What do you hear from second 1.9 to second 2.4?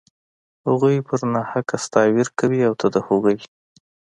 وير